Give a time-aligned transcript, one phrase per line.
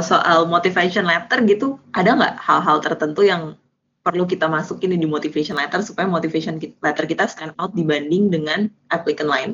[0.00, 3.52] Kalau soal motivation letter gitu, ada nggak hal-hal tertentu yang
[4.00, 9.28] perlu kita masukin di motivation letter supaya motivation letter kita stand out dibanding dengan applicant
[9.28, 9.50] lain?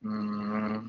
[0.00, 0.88] Hmm,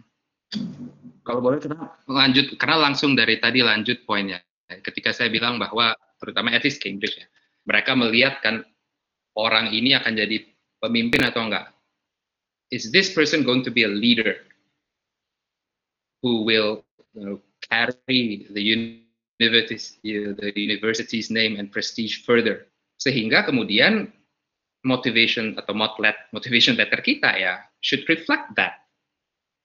[1.27, 1.75] kalau boleh kita
[2.07, 4.39] lanjut, karena langsung dari tadi lanjut poinnya.
[4.63, 7.27] Ketika saya bilang bahwa, terutama at least Cambridge ya,
[7.67, 8.63] mereka melihat kan
[9.35, 10.39] orang ini akan jadi
[10.79, 11.67] pemimpin atau enggak.
[12.71, 14.39] Is this person going to be a leader
[16.23, 16.79] who will
[17.11, 17.37] you know,
[17.69, 22.67] carry the university's, the university's name and prestige further.
[23.01, 24.13] Sehingga kemudian
[24.85, 28.85] motivation atau motlet, motivation letter kita ya should reflect that.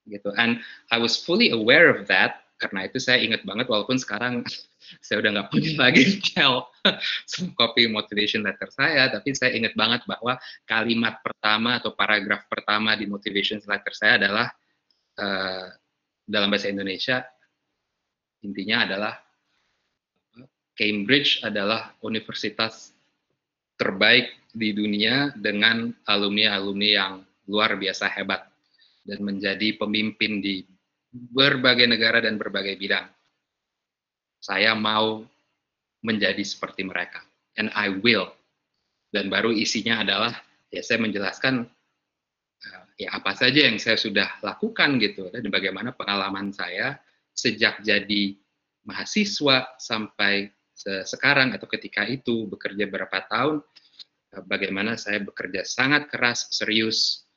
[0.09, 0.33] Gitu.
[0.41, 4.45] And I was fully aware of that karena itu saya ingat banget walaupun sekarang
[5.05, 6.69] saya udah nggak punya lagi shell
[7.61, 10.37] copy motivation letter saya, tapi saya ingat banget bahwa
[10.69, 14.47] kalimat pertama atau paragraf pertama di motivation letter saya adalah
[15.17, 15.73] uh,
[16.29, 17.25] dalam bahasa Indonesia
[18.45, 19.15] intinya adalah
[20.81, 22.97] Cambridge adalah universitas
[23.77, 27.13] terbaik di dunia dengan alumni-alumni yang
[27.45, 28.49] luar biasa hebat
[29.05, 30.65] dan menjadi pemimpin di
[31.11, 33.09] berbagai negara dan berbagai bidang.
[34.41, 35.21] Saya mau
[36.01, 37.21] menjadi seperti mereka,
[37.61, 38.33] and I will.
[39.13, 40.33] Dan baru isinya adalah
[40.71, 41.67] ya saya menjelaskan
[42.65, 46.97] uh, ya apa saja yang saya sudah lakukan gitu dan bagaimana pengalaman saya
[47.41, 48.37] sejak jadi
[48.85, 50.53] mahasiswa sampai
[51.05, 53.61] sekarang atau ketika itu bekerja berapa tahun,
[54.33, 57.29] eh, bagaimana saya bekerja sangat keras, serius,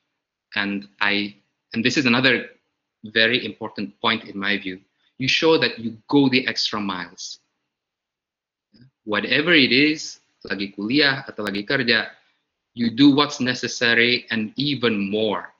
[0.56, 1.36] and I
[1.76, 2.48] and this is another
[3.04, 4.80] very important point in my view.
[5.20, 7.38] You show that you go the extra miles.
[9.04, 12.08] Whatever it is, lagi kuliah atau lagi kerja,
[12.72, 15.53] you do what's necessary and even more.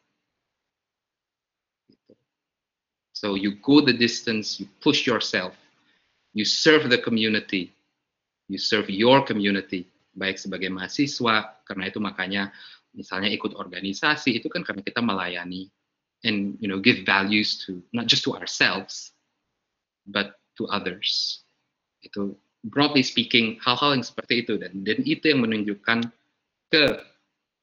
[3.25, 5.57] So you go the distance, you push yourself
[6.35, 7.73] you serve the community,
[8.51, 9.87] you serve your community,
[10.19, 12.51] baik sebagai mahasiswa, karena itu makanya
[12.93, 15.71] misalnya ikut organisasi itu kan karena kita melayani
[16.27, 19.15] and you know give values to not just to ourselves
[20.11, 21.43] but to others.
[22.03, 22.35] Itu
[22.67, 26.11] broadly speaking hal-hal yang seperti itu dan dan itu yang menunjukkan
[26.75, 26.85] ke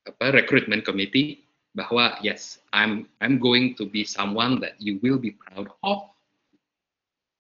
[0.08, 5.32] apa recruitment committee bahwa yes I'm I'm going to be someone that you will be
[5.32, 6.12] proud of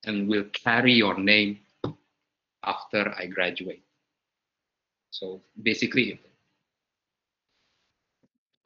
[0.08, 1.59] and will carry your name
[2.64, 3.84] after I graduate.
[5.12, 6.28] So basically itu.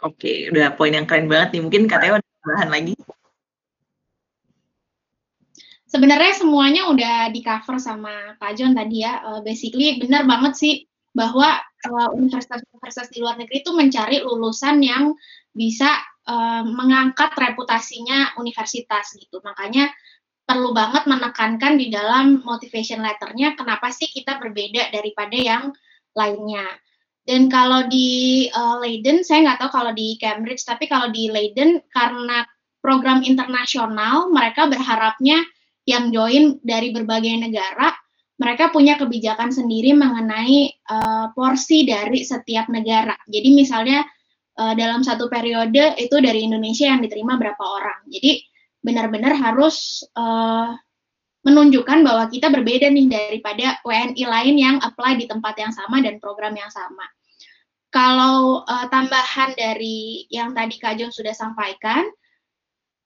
[0.05, 1.61] Oke, udah poin yang keren banget nih.
[1.65, 2.93] Mungkin katanya ada tambahan lagi.
[5.89, 9.23] Sebenarnya semuanya udah di cover sama Pak John tadi ya.
[9.23, 10.73] Uh, basically benar banget sih
[11.15, 15.15] bahwa uh, universitas-universitas di luar negeri itu mencari lulusan yang
[15.55, 15.95] bisa
[16.27, 19.39] uh, mengangkat reputasinya universitas gitu.
[19.39, 19.87] Makanya
[20.45, 25.73] perlu banget menekankan di dalam motivation letternya kenapa sih kita berbeda daripada yang
[26.13, 26.67] lainnya.
[27.25, 31.81] Dan kalau di uh, Leiden, saya nggak tahu kalau di Cambridge, tapi kalau di Leiden
[31.89, 32.45] karena
[32.85, 35.41] program internasional, mereka berharapnya
[35.89, 37.97] yang join dari berbagai negara,
[38.35, 43.15] mereka punya kebijakan sendiri mengenai uh, porsi dari setiap negara.
[43.31, 44.03] Jadi misalnya
[44.59, 48.03] uh, dalam satu periode itu dari Indonesia yang diterima berapa orang.
[48.11, 48.43] Jadi
[48.83, 50.75] benar-benar harus uh,
[51.45, 56.19] menunjukkan bahwa kita berbeda nih daripada WNI lain yang apply di tempat yang sama dan
[56.19, 57.05] program yang sama.
[57.93, 62.03] Kalau uh, tambahan dari yang tadi Kak Jong sudah sampaikan,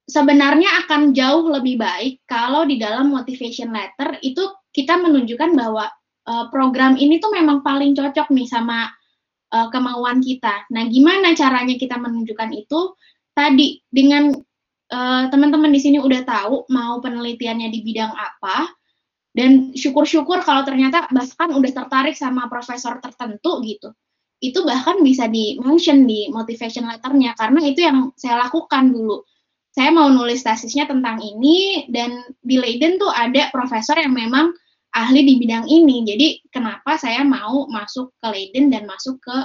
[0.10, 4.42] sebenarnya akan jauh lebih baik kalau di dalam motivation letter itu
[4.72, 5.90] kita menunjukkan bahwa
[6.30, 8.90] uh, program ini tuh memang paling cocok nih sama
[9.54, 10.70] uh, kemauan kita.
[10.74, 12.94] Nah, gimana caranya kita menunjukkan itu?
[13.34, 14.36] Tadi dengan
[14.90, 18.74] Eh, teman-teman uh, di sini udah tahu mau penelitiannya di bidang apa
[19.38, 23.94] dan syukur-syukur kalau ternyata bahkan udah tertarik sama profesor tertentu gitu
[24.42, 29.22] itu bahkan bisa di mention di motivation letternya karena itu yang saya lakukan dulu
[29.70, 34.58] saya mau nulis tesisnya tentang ini dan di Leiden tuh ada profesor yang memang
[34.96, 39.38] ahli di bidang ini jadi kenapa saya mau masuk ke Leiden dan masuk ke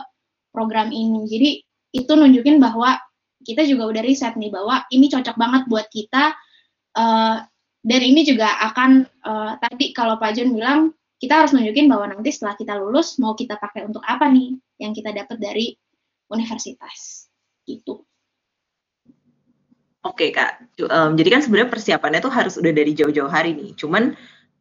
[0.50, 1.50] program ini jadi
[1.94, 2.99] itu nunjukin bahwa
[3.44, 6.32] kita juga udah riset nih bahwa ini cocok banget buat kita
[6.96, 7.37] uh,
[7.85, 12.32] dan ini juga akan uh, tadi kalau Pak John bilang kita harus nunjukin bahwa nanti
[12.32, 15.76] setelah kita lulus mau kita pakai untuk apa nih yang kita dapat dari
[16.32, 17.29] universitas
[17.69, 18.02] gitu.
[20.05, 23.73] Oke kak, um, jadi kan sebenarnya persiapannya tuh harus udah dari jauh-jauh hari nih.
[23.73, 24.12] Cuman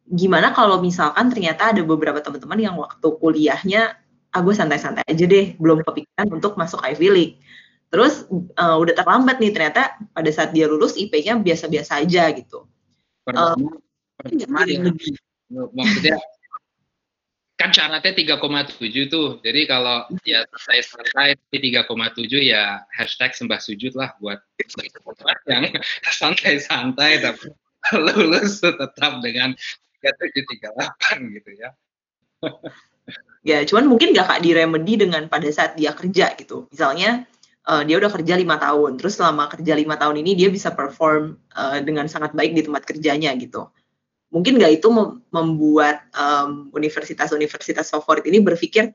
[0.08, 3.96] gimana kalau misalkan ternyata ada beberapa teman-teman yang waktu kuliahnya,
[4.34, 7.34] ah gue santai-santai aja deh, belum kepikiran untuk masuk Ivy League.
[7.88, 8.26] Terus
[8.58, 12.66] uh, udah terlambat nih ternyata pada saat dia lulus IP-nya biasa-biasa aja gitu.
[13.22, 13.78] Pertama, uh,
[14.18, 14.82] pertama ya,
[15.72, 16.18] maksudnya
[17.54, 19.38] kan syaratnya 3,7 tuh.
[19.40, 24.42] Jadi kalau ya saya santai di 3,7 ya hashtag sembah sujud lah buat
[25.50, 25.70] yang
[26.02, 27.54] santai-santai tapi
[28.04, 29.54] lulus tetap dengan
[30.12, 31.70] 3738 gitu ya.
[33.50, 36.68] ya, cuman mungkin gak kak diremedi dengan pada saat dia kerja gitu.
[36.68, 37.24] Misalnya
[37.64, 41.40] uh, dia udah kerja lima tahun, terus selama kerja lima tahun ini dia bisa perform
[41.56, 43.72] uh, dengan sangat baik di tempat kerjanya gitu
[44.34, 44.90] mungkin nggak itu
[45.30, 46.10] membuat
[46.74, 48.90] universitas-universitas favorit ini berpikir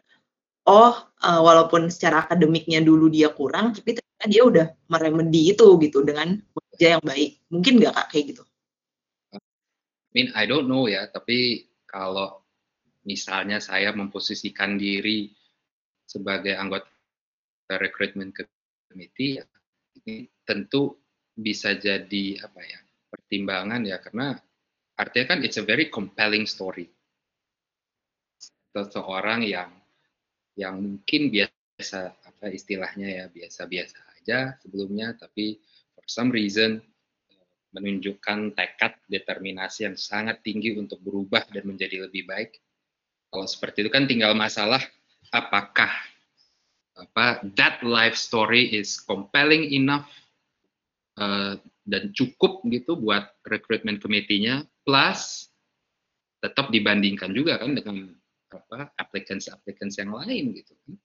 [0.67, 6.03] oh uh, walaupun secara akademiknya dulu dia kurang tapi ternyata dia udah meremedi itu gitu
[6.03, 6.43] dengan
[6.75, 8.43] kerja yang baik mungkin nggak kak kayak gitu
[10.15, 12.41] mean I don't know ya tapi kalau
[13.05, 15.29] misalnya saya memposisikan diri
[16.05, 16.89] sebagai anggota
[17.77, 18.33] recruitment
[18.89, 19.45] committee ya
[20.03, 20.97] ini tentu
[21.33, 22.79] bisa jadi apa ya
[23.09, 24.37] pertimbangan ya karena
[24.99, 26.91] Artinya kan it's a very compelling story.
[28.75, 29.71] Seseorang yang
[30.59, 35.55] yang mungkin biasa apa istilahnya ya biasa-biasa aja sebelumnya tapi
[35.95, 36.83] for some reason
[37.69, 42.57] menunjukkan tekad determinasi yang sangat tinggi untuk berubah dan menjadi lebih baik.
[43.29, 44.81] Kalau seperti itu kan tinggal masalah
[45.29, 45.93] apakah
[46.97, 50.09] apa that life story is compelling enough
[51.21, 51.55] uh,
[51.85, 55.47] dan cukup gitu buat recruitment committee-nya plus
[56.41, 58.09] tetap dibandingkan juga kan dengan
[58.49, 60.97] apa applicants applicants yang lain gitu kan.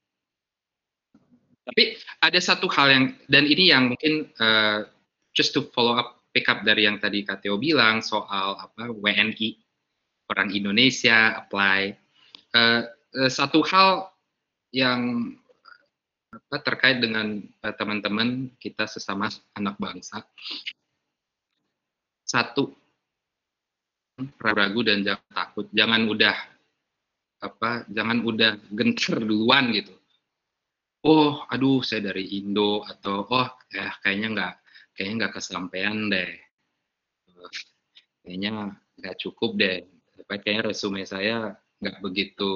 [1.64, 4.88] Tapi ada satu hal yang dan ini yang mungkin uh,
[5.32, 9.54] just to follow up pick up dari yang tadi Kateo bilang soal apa WNI
[10.34, 11.94] orang Indonesia apply.
[12.50, 12.82] Uh,
[13.30, 14.10] satu hal
[14.74, 15.30] yang
[16.34, 20.26] apa terkait dengan teman-teman uh, kita sesama anak bangsa.
[22.26, 22.74] Satu
[24.42, 25.66] ragu dan jangan takut.
[25.70, 26.36] Jangan udah
[27.44, 29.94] apa jangan udah gencar duluan gitu.
[31.06, 34.54] Oh aduh saya dari Indo atau oh ya kayaknya nggak
[34.94, 36.32] kayaknya nggak kesampaian deh.
[38.24, 39.78] Kayaknya nggak cukup deh.
[40.24, 41.52] Kayaknya resume saya
[41.82, 42.50] nggak begitu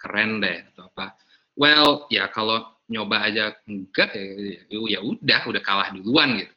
[0.00, 1.18] keren deh atau apa.
[1.58, 4.24] Well ya kalau nyoba aja enggak ya,
[4.70, 6.54] ya udah udah kalah duluan gitu.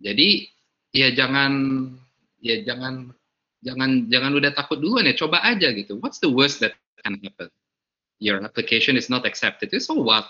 [0.00, 0.48] Jadi
[0.94, 1.52] ya jangan
[2.40, 3.12] ya jangan
[3.60, 6.00] jangan jangan udah takut duluan ya coba aja gitu.
[6.00, 7.52] What's the worst that can happen?
[8.18, 9.70] Your application is not accepted.
[9.78, 10.26] So what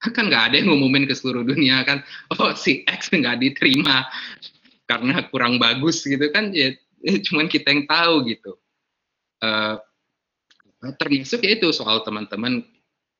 [0.16, 2.00] kan nggak ada yang ngumumin ke seluruh dunia kan.
[2.32, 4.08] Oh si X nggak diterima
[4.88, 6.74] karena kurang bagus gitu kan ya,
[7.04, 8.56] ya cuman kita yang tahu gitu.
[9.40, 9.76] Uh,
[10.96, 12.64] termasuk ya itu soal teman-teman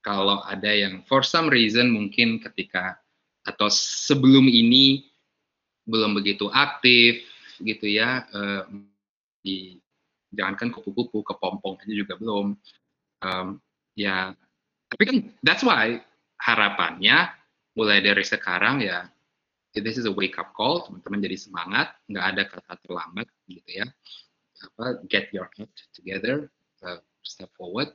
[0.01, 2.97] kalau ada yang for some reason mungkin ketika
[3.45, 5.05] atau sebelum ini
[5.85, 7.25] belum begitu aktif
[7.61, 8.65] gitu ya uh,
[9.45, 9.77] di
[10.33, 12.57] jangankan kupu-kupu kepompong aja juga belum.
[13.21, 13.61] Um,
[13.93, 14.33] ya
[14.89, 16.01] tapi kan that's why
[16.41, 17.31] harapannya
[17.77, 19.07] mulai dari sekarang ya
[19.77, 23.87] this is a wake up call teman-teman jadi semangat nggak ada kata terlambat gitu ya
[24.61, 26.51] apa get your act together
[26.85, 27.93] uh, step forward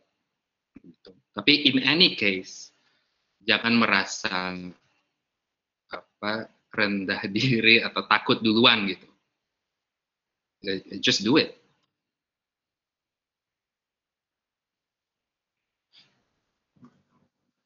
[0.79, 1.11] gitu.
[1.35, 2.71] tapi in any case
[3.43, 4.55] jangan merasa
[5.91, 9.05] apa rendah diri atau takut duluan gitu
[10.99, 11.57] just do it.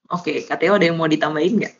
[0.09, 1.75] Oke, Kateo ada yang mau ditambahin nggak?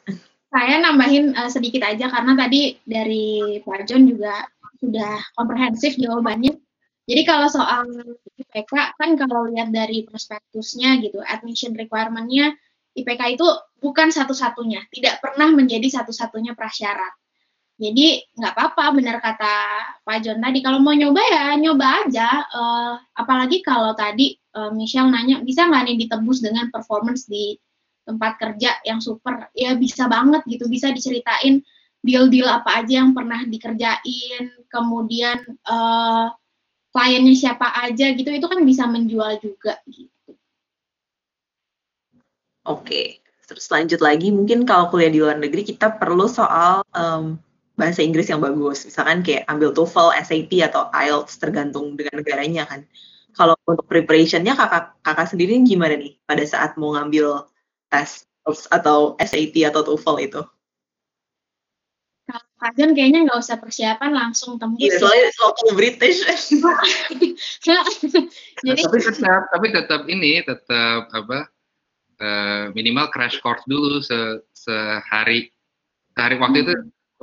[0.50, 4.46] Saya nambahin uh, sedikit aja karena tadi dari Pak John juga
[4.78, 6.58] sudah komprehensif jawabannya.
[7.10, 7.90] Jadi kalau soal
[8.38, 12.54] IPK kan kalau lihat dari prospektusnya gitu, admission requirement-nya
[12.94, 13.48] IPK itu
[13.82, 17.14] bukan satu-satunya, tidak pernah menjadi satu-satunya prasyarat.
[17.80, 19.56] Jadi nggak apa-apa, benar kata
[20.04, 20.60] Pak John tadi.
[20.60, 22.44] Kalau mau nyoba ya nyoba aja.
[22.52, 27.56] Uh, apalagi kalau tadi uh, Michelle nanya bisa nggak nih ditebus dengan performance di
[28.08, 29.50] tempat kerja yang super?
[29.56, 30.68] Ya bisa banget gitu.
[30.68, 31.64] Bisa diceritain
[32.00, 36.32] deal-deal apa aja yang pernah dikerjain, kemudian uh,
[36.96, 38.30] kliennya siapa aja gitu.
[38.32, 40.36] Itu kan bisa menjual juga gitu.
[42.68, 43.20] Oke.
[43.50, 47.42] Terus lanjut lagi, mungkin kalau kuliah di luar negeri kita perlu soal um,
[47.74, 48.86] bahasa Inggris yang bagus.
[48.86, 52.86] Misalkan kayak ambil TOEFL, SAT atau IELTS tergantung dengan negaranya kan.
[53.34, 57.48] Kalau untuk preparationnya kakak kakak sendiri gimana nih pada saat mau ngambil
[57.90, 58.26] tes
[58.70, 60.42] atau SAT atau TOEFL itu?
[62.60, 64.84] Kak Jon kayaknya nggak usah persiapan langsung tembus.
[64.84, 66.20] Iya, soalnya local British.
[66.28, 67.40] Jadi,
[68.84, 71.48] tapi tetap, tapi tetap ini tetap apa
[72.20, 75.48] uh, minimal crash course dulu se sehari
[76.14, 76.74] sehari waktu itu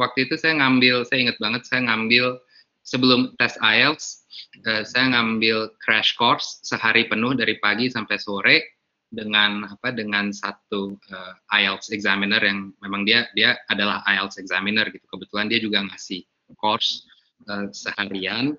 [0.01, 2.41] waktu itu saya ngambil, saya ingat banget saya ngambil
[2.81, 4.25] sebelum tes IELTS
[4.65, 8.76] uh, saya ngambil crash course sehari penuh dari pagi sampai sore
[9.17, 15.09] dengan apa dengan satu uh, IELTS examiner yang memang dia dia adalah IELTS examiner gitu.
[15.09, 16.23] Kebetulan dia juga ngasih
[16.61, 17.09] course
[17.49, 18.53] uh, seharian.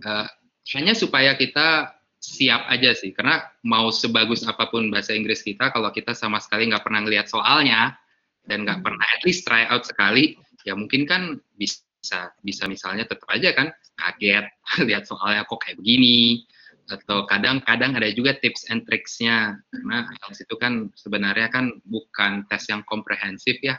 [0.00, 0.24] Uh,
[0.72, 3.12] hanya supaya kita siap aja sih.
[3.12, 7.28] Karena mau sebagus apa pun bahasa Inggris kita kalau kita sama sekali nggak pernah ngelihat
[7.28, 8.00] soalnya
[8.46, 8.86] dan nggak hmm.
[8.86, 13.70] pernah at least try out sekali ya mungkin kan bisa bisa misalnya tetap aja kan
[13.98, 14.46] kaget
[14.88, 16.46] lihat soalnya kok kayak begini
[16.90, 19.60] atau kadang-kadang ada juga tips and tricksnya.
[19.70, 23.78] Karena IELTS itu kan sebenarnya kan bukan tes yang komprehensif ya.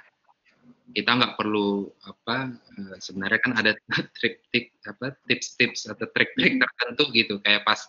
[0.93, 3.71] Kita nggak perlu apa eh, sebenarnya kan ada
[4.19, 7.43] trik-trik apa tips-tips atau trik-trik tertentu gitu.
[7.43, 7.83] Kayak pas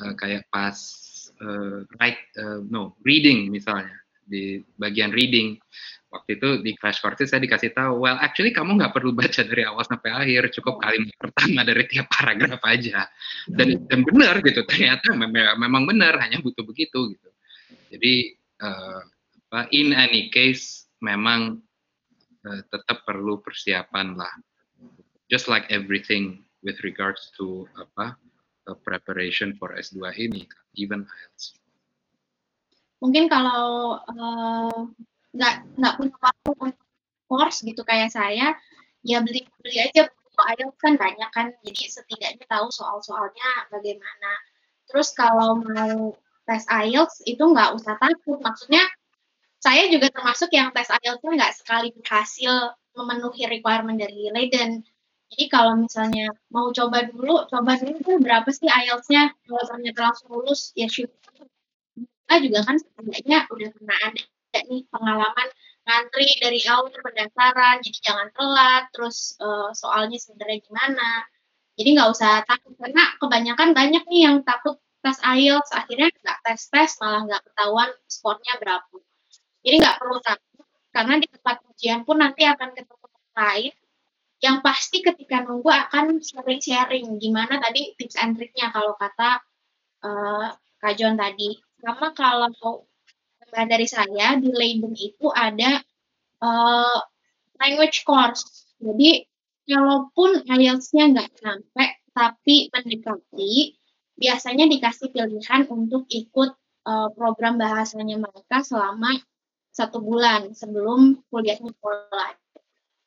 [0.00, 0.76] uh, kayak pas
[1.44, 3.99] uh, write uh, no reading misalnya
[4.30, 5.58] di bagian reading.
[6.10, 9.62] Waktu itu di crash course saya dikasih tahu well actually kamu nggak perlu baca dari
[9.62, 13.06] awal sampai akhir cukup kalimat pertama dari tiap paragraf aja.
[13.46, 17.30] Dan dan benar gitu ternyata memang benar hanya butuh begitu gitu.
[17.90, 19.02] Jadi uh,
[19.74, 21.62] in any case memang
[22.46, 24.30] uh, tetap perlu persiapan lah.
[25.30, 28.18] Just like everything with regards to apa
[28.68, 30.42] uh, preparation for S2 ini,
[30.74, 31.59] even IELTS.
[33.00, 34.78] Mungkin kalau eh,
[35.36, 36.86] nggak uh, nggak punya waktu untuk
[37.30, 38.52] course gitu kayak saya,
[39.06, 44.32] ya beli beli aja buku IELTS kan banyak kan, jadi setidaknya tahu soal-soalnya bagaimana.
[44.88, 46.16] Terus kalau mau
[46.48, 48.82] tes IELTS itu nggak usah takut, maksudnya
[49.60, 54.82] saya juga termasuk yang tes IELTS nggak sekali berhasil memenuhi requirement dari Leiden.
[55.30, 59.30] Jadi kalau misalnya mau coba dulu, coba dulu tuh berapa sih IELTS-nya?
[59.46, 61.46] Kalau ternyata langsung lulus, ya syukur.
[62.30, 64.22] Kita juga kan setidaknya udah pernah ada
[64.70, 65.48] nih pengalaman
[65.82, 71.26] ngantri dari awal pendaftaran, jadi jangan telat, terus uh, soalnya sebenarnya gimana.
[71.74, 77.02] Jadi nggak usah takut, karena kebanyakan banyak nih yang takut tes IELTS, akhirnya nggak tes-tes,
[77.02, 78.96] malah nggak ketahuan skornya berapa.
[79.66, 83.74] Jadi nggak perlu takut karena di tempat ujian pun nanti akan ketemu lain
[84.38, 89.42] yang pasti ketika nunggu akan sharing-sharing gimana tadi tips and triknya kalau kata
[90.06, 91.58] uh, Kak John tadi.
[91.80, 92.52] Sama kalau
[93.40, 95.80] tambahan dari saya di Leiden itu ada
[96.44, 97.00] uh,
[97.56, 98.68] language course.
[98.80, 99.24] Jadi
[99.68, 103.74] walaupun IELTS-nya nggak sampai tapi mendekati,
[104.18, 106.50] biasanya dikasih pilihan untuk ikut
[106.84, 109.16] uh, program bahasanya mereka selama
[109.70, 112.34] satu bulan sebelum kuliahnya mulai.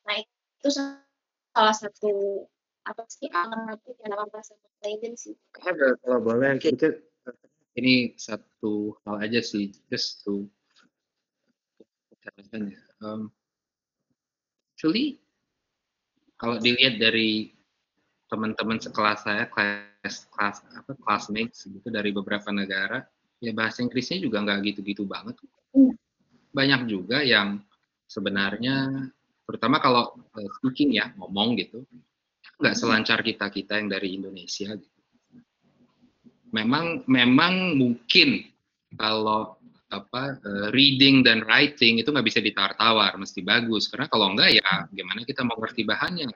[0.08, 2.44] Nah itu salah satu
[2.84, 4.52] apa sih alternatif yang dalam bahasa
[4.84, 5.36] Leiden sih.
[5.56, 7.00] Kalau boleh kita
[7.74, 10.46] ini satu hal aja sih, just to
[12.54, 12.80] ya.
[13.04, 13.28] Um,
[14.72, 15.20] actually
[16.40, 17.52] kalau dilihat dari
[18.32, 23.04] teman-teman sekelas saya, kelas kelas apa classmates gitu dari beberapa negara,
[23.44, 25.36] ya bahasa Inggrisnya juga nggak gitu-gitu banget.
[25.76, 25.94] Hmm
[26.54, 27.58] banyak juga yang
[28.06, 29.10] sebenarnya
[29.44, 31.82] terutama kalau uh, speaking ya ngomong gitu
[32.62, 34.93] nggak selancar kita kita yang dari Indonesia gitu.
[36.54, 38.46] Memang memang mungkin
[38.94, 39.58] kalau
[39.90, 43.90] apa uh, reading dan writing itu nggak bisa ditawar-tawar mesti bagus.
[43.90, 46.30] Karena kalau enggak ya gimana kita mau ngerti bahannya?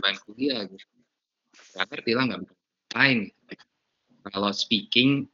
[0.00, 0.84] Bahan kuliah gitu.
[1.76, 2.40] Nggak ngerti lah nggak
[2.96, 3.18] lain
[4.32, 5.28] kalau speaking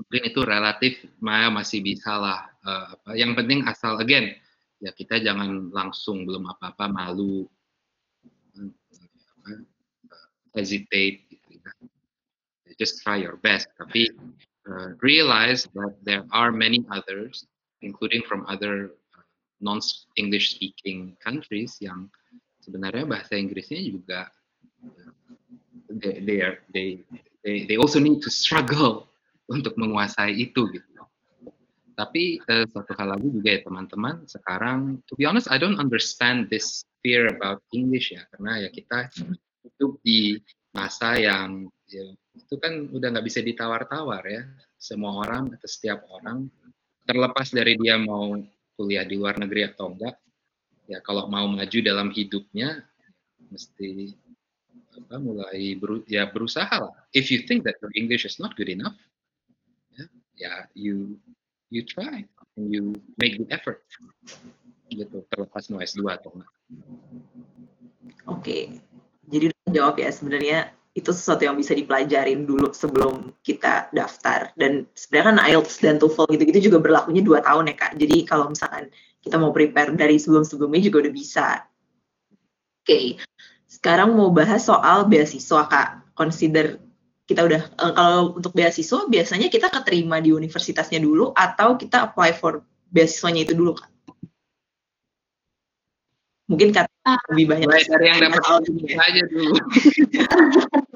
[0.00, 3.10] mungkin itu relatif Maya masih bisa lah uh, apa.
[3.14, 4.32] Yang penting asal again
[4.80, 7.44] ya kita jangan langsung belum apa-apa malu
[8.56, 8.72] uh,
[10.56, 11.70] hesitate gitu ya.
[12.80, 14.08] Just try your best tapi
[14.64, 17.44] uh, realize that there are many others
[17.84, 18.96] including from other
[19.60, 19.78] non
[20.16, 22.08] English speaking countries yang
[22.64, 24.32] sebenarnya bahasa Inggrisnya juga
[25.92, 27.04] they they are they
[27.44, 29.08] they, they also need to struggle
[29.54, 30.88] untuk menguasai itu gitu.
[31.98, 36.48] Tapi uh, satu hal lagi juga ya teman-teman, sekarang to be honest I don't understand
[36.48, 39.12] this fear about English ya, karena ya kita
[39.60, 40.40] hidup di
[40.72, 42.08] masa yang ya,
[42.40, 44.42] itu kan udah nggak bisa ditawar-tawar ya.
[44.80, 46.48] Semua orang atau setiap orang
[47.04, 48.38] terlepas dari dia mau
[48.78, 50.16] kuliah di luar negeri atau enggak,
[50.88, 52.80] ya kalau mau maju dalam hidupnya
[53.52, 54.14] mesti
[54.96, 56.94] apa mulai beru, ya berusaha lah.
[57.12, 58.96] If you think that your English is not good enough,
[60.38, 61.20] ya you
[61.68, 62.24] you try
[62.56, 63.84] and you make the effort
[64.90, 66.52] gitu terlepas mau S2 atau enggak.
[68.26, 68.62] Oke, okay.
[69.28, 75.26] jadi jawab ya sebenarnya itu sesuatu yang bisa dipelajarin dulu sebelum kita daftar dan sebenarnya
[75.30, 77.92] kan IELTS dan TOEFL gitu-gitu juga berlakunya dua tahun ya kak.
[77.94, 78.90] Jadi kalau misalkan
[79.22, 81.48] kita mau prepare dari sebelum-sebelumnya juga udah bisa.
[82.82, 83.06] Oke, okay.
[83.70, 86.10] sekarang mau bahas soal beasiswa kak.
[86.18, 86.82] Consider
[87.30, 92.34] kita udah uh, kalau untuk beasiswa biasanya kita keterima di universitasnya dulu atau kita apply
[92.34, 93.89] for beasiswanya itu dulu kak.
[96.50, 98.42] Mungkin kata uh, lebih banyak dari yang dapat
[98.98, 99.54] aja dulu.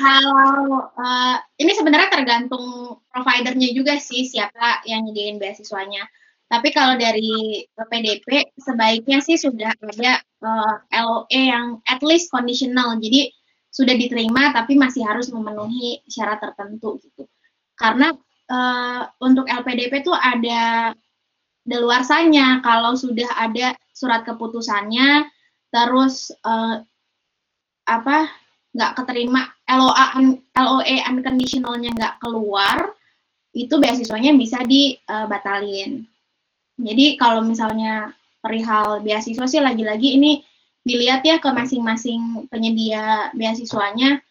[0.00, 6.02] Kalau uh, ini sebenarnya tergantung providernya juga sih siapa yang nyediain beasiswanya.
[6.50, 12.98] Tapi kalau dari PDP sebaiknya sih sudah ada uh, eh, LOE yang at least conditional.
[12.98, 13.30] Jadi
[13.70, 17.30] sudah diterima tapi masih harus memenuhi syarat tertentu gitu.
[17.78, 18.10] Karena
[18.50, 20.90] uh, untuk LPDP tuh ada
[21.62, 25.28] deluarsanya kalau sudah ada surat keputusannya
[25.68, 26.80] terus uh,
[27.84, 28.18] apa
[28.72, 30.06] nggak keterima LOA
[30.56, 32.96] LOE unconditionalnya nggak keluar
[33.50, 36.06] itu beasiswanya bisa dibatalin.
[36.78, 40.40] Jadi kalau misalnya perihal beasiswa sih lagi-lagi ini
[40.86, 44.22] dilihat ya ke masing-masing penyedia beasiswanya.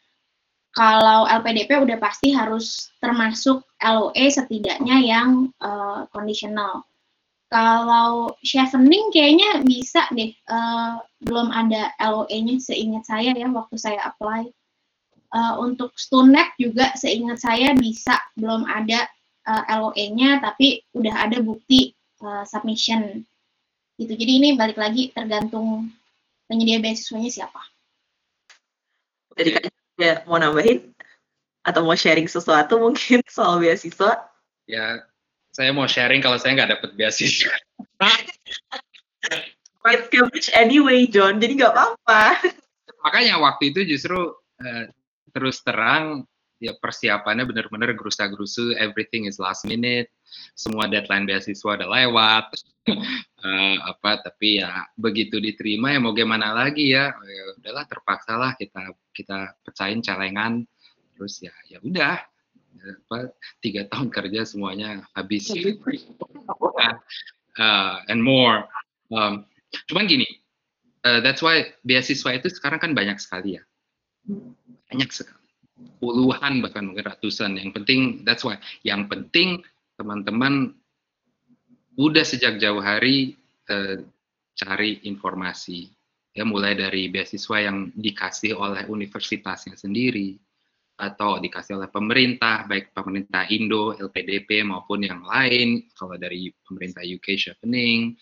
[0.69, 6.85] Kalau LPDP udah pasti harus termasuk LOE setidaknya yang uh, conditional.
[7.49, 14.53] Kalau chevening kayaknya bisa deh, uh, belum ada LOE-nya seingat saya ya waktu saya apply.
[15.29, 19.09] Uh, untuk Stunet juga seingat saya bisa, belum ada
[19.49, 23.25] uh, eh, LOE-nya tapi udah ada bukti uh, submission.
[23.97, 24.13] Gitu.
[24.13, 25.89] Jadi ini balik lagi tergantung
[26.45, 27.61] penyedia beasiswanya siapa.
[29.33, 29.63] Jadi kan
[29.97, 30.93] ya, mau nambahin
[31.65, 34.21] atau mau sharing sesuatu mungkin soal beasiswa?
[34.69, 35.08] Ya,
[35.59, 37.51] saya mau sharing kalau saya nggak dapat beasiswa.
[39.91, 41.43] It's Cambridge anyway, John.
[41.43, 42.47] Jadi nggak apa-apa.
[43.03, 44.85] Makanya waktu itu justru uh,
[45.35, 46.23] terus terang
[46.63, 50.07] ya persiapannya benar-benar gerusa-gerusu, everything is last minute,
[50.55, 52.51] semua deadline beasiswa udah lewat,
[53.43, 58.51] uh, apa tapi ya begitu diterima ya mau gimana lagi ya, ya udahlah terpaksa lah
[58.59, 60.67] kita kita pecahin celengan,
[61.15, 62.19] terus ya ya udah
[62.79, 65.51] apa tiga tahun kerja semuanya habis.
[65.51, 65.75] Uh,
[68.11, 68.65] and more.
[69.09, 69.45] Um,
[69.89, 70.25] cuman gini
[71.05, 73.63] uh, that's why beasiswa itu sekarang kan banyak sekali ya.
[74.91, 75.37] Banyak sekali.
[75.99, 77.55] Puluhan bahkan mungkin ratusan.
[77.55, 78.59] Yang penting that's why.
[78.83, 79.49] Yang penting
[79.99, 80.75] teman-teman
[81.99, 83.35] udah sejak jauh hari
[83.71, 83.99] uh,
[84.55, 85.91] cari informasi.
[86.35, 90.39] Ya mulai dari beasiswa yang dikasih oleh universitasnya sendiri
[90.99, 95.87] atau dikasih oleh pemerintah, baik pemerintah Indo, LPDP maupun yang lain.
[95.95, 98.19] Kalau dari pemerintah UK Chevening,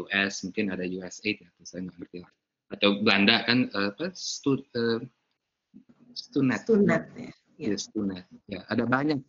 [0.00, 2.32] US mungkin ada USAID ya, saya nggak ngerti lah.
[2.70, 5.00] Atau Belanda kan uh, apa stu, uh,
[6.16, 6.64] Stunet.
[6.64, 7.32] Stunet ya.
[7.60, 8.24] Ya, Stunet.
[8.48, 9.20] Ya, ada banyak.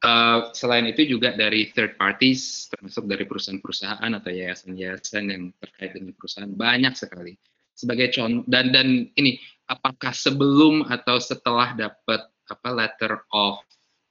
[0.00, 6.16] Uh, selain itu juga dari third parties, termasuk dari perusahaan-perusahaan atau yayasan-yayasan yang terkait dengan
[6.16, 7.36] perusahaan banyak sekali.
[7.76, 9.36] Sebagai contoh dan dan ini
[9.70, 13.62] apakah sebelum atau setelah dapat apa letter of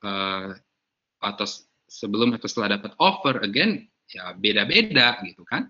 [0.07, 0.55] uh,
[1.19, 1.45] atau
[1.91, 5.67] sebelum atau setelah dapat offer again ya beda-beda gitu kan.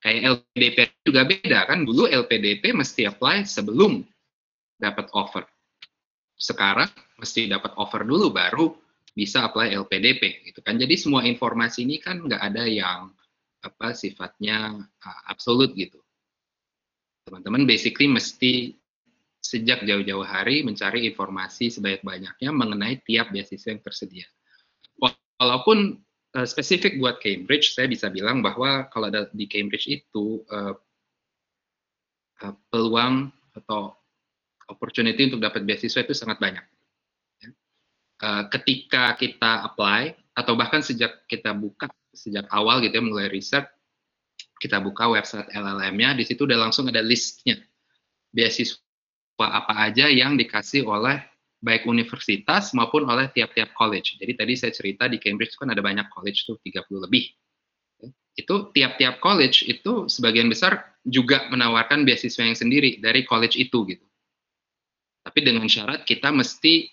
[0.00, 1.84] Kayak LPDP juga beda kan.
[1.84, 4.04] Dulu LPDP mesti apply sebelum
[4.76, 5.44] dapat offer.
[6.36, 6.88] Sekarang
[7.20, 8.72] mesti dapat offer dulu baru
[9.12, 10.80] bisa apply LPDP gitu kan.
[10.80, 13.12] Jadi semua informasi ini kan nggak ada yang
[13.60, 16.00] apa sifatnya uh, absolut gitu.
[17.28, 18.79] Teman-teman basically mesti
[19.40, 24.26] sejak jauh-jauh hari mencari informasi sebanyak-banyaknya mengenai tiap beasiswa yang tersedia.
[25.40, 25.96] Walaupun
[26.36, 30.76] uh, spesifik buat Cambridge, saya bisa bilang bahwa kalau ada di Cambridge itu uh,
[32.44, 33.96] uh, peluang atau
[34.68, 36.62] opportunity untuk dapat beasiswa itu sangat banyak.
[38.20, 43.64] Uh, ketika kita apply atau bahkan sejak kita buka sejak awal gitu ya mulai riset,
[44.60, 47.56] kita buka website LLM-nya, di situ udah langsung ada listnya
[48.28, 48.89] beasiswa
[49.48, 51.24] apa aja yang dikasih oleh
[51.60, 54.16] baik universitas maupun oleh tiap-tiap college.
[54.16, 57.28] Jadi tadi saya cerita di Cambridge kan ada banyak college tuh 30 lebih.
[58.36, 64.04] Itu tiap-tiap college itu sebagian besar juga menawarkan beasiswa yang sendiri dari college itu gitu.
[65.20, 66.88] Tapi dengan syarat kita mesti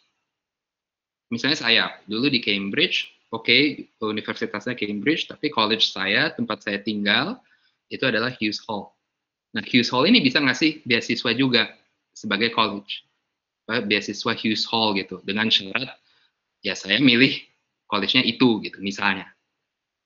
[1.31, 7.39] misalnya saya dulu di Cambridge, oke okay, universitasnya Cambridge, tapi college saya tempat saya tinggal
[7.88, 8.91] itu adalah Hughes Hall.
[9.55, 11.71] Nah Hughes Hall ini bisa ngasih beasiswa juga
[12.17, 13.06] sebagai college.
[13.67, 15.21] Beasiswa Hughes Hall gitu.
[15.21, 15.91] Dengan syarat
[16.65, 17.38] ya saya milih
[17.86, 19.30] college-nya itu gitu misalnya.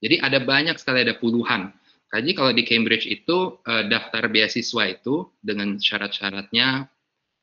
[0.02, 1.70] Jadi ada banyak sekali ada puluhan.
[2.12, 6.90] Jadi kalau di Cambridge itu uh, daftar beasiswa itu dengan syarat-syaratnya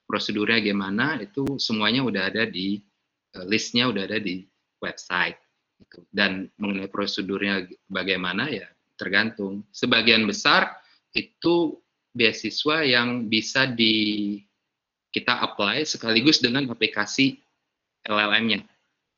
[0.04, 2.76] prosedurnya gimana itu semuanya udah ada di
[3.38, 4.44] uh, listnya udah ada di
[4.82, 5.40] website
[5.80, 6.04] gitu.
[6.12, 9.64] dan mengenai prosedurnya bagaimana ya tergantung.
[9.72, 10.82] Sebagian besar
[11.14, 11.78] itu
[12.12, 14.36] beasiswa yang bisa di
[15.18, 17.42] kita apply sekaligus dengan aplikasi
[18.06, 18.62] LLM-nya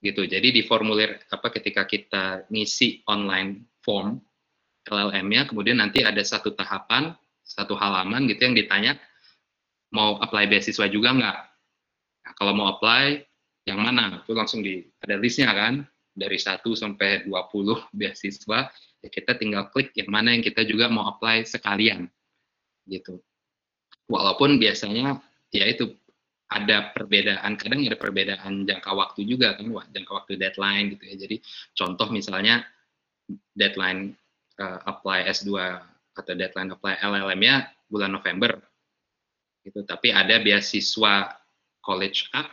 [0.00, 0.24] gitu.
[0.24, 4.16] Jadi di formulir apa ketika kita ngisi online form
[4.88, 7.12] LLM-nya, kemudian nanti ada satu tahapan,
[7.44, 8.96] satu halaman gitu yang ditanya
[9.92, 11.38] mau apply beasiswa juga nggak?
[12.24, 13.20] Nah, kalau mau apply
[13.68, 14.24] yang mana?
[14.24, 15.84] Itu langsung di ada listnya kan
[16.16, 17.30] dari 1 sampai 20
[17.98, 18.72] beasiswa.
[19.00, 22.08] Ya kita tinggal klik yang mana yang kita juga mau apply sekalian
[22.88, 23.20] gitu.
[24.10, 25.94] Walaupun biasanya ya itu
[26.50, 31.14] ada perbedaan, kadang ada perbedaan jangka waktu juga kan, jangka waktu deadline gitu ya.
[31.14, 31.36] Jadi
[31.78, 32.66] contoh misalnya
[33.54, 34.18] deadline
[34.58, 35.50] uh, apply S2
[36.18, 38.58] atau deadline apply LLM-nya bulan November
[39.62, 39.86] gitu.
[39.86, 41.38] Tapi ada beasiswa
[41.78, 42.50] college up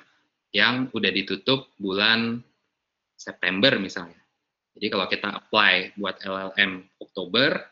[0.53, 2.45] yang udah ditutup bulan
[3.17, 4.21] September misalnya.
[4.77, 7.65] Jadi kalau kita apply buat LLM Oktober,